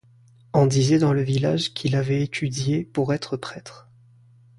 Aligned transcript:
On 0.55 0.65
disait 0.65 0.97
dans 0.97 1.13
le 1.13 1.21
village 1.21 1.75
qu’il 1.75 1.95
avait 1.95 2.23
étudié 2.23 2.85
pour 2.85 3.13
être 3.13 3.37
prêtre. 3.37 3.87